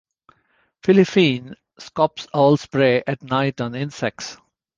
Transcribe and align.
Philippine 0.83 1.53
scops 1.77 2.25
owls 2.33 2.65
prey 2.65 3.03
at 3.05 3.21
night 3.21 3.61
on 3.61 3.75
insects. 3.75 4.35